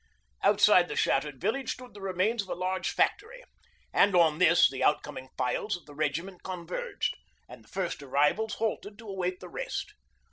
[0.41, 3.43] Outside the shattered village stood the remains of a large factory,
[3.93, 7.15] and on this the outcoming files of the Regiment converged,
[7.47, 9.93] and the first arrivals halted to await the rest.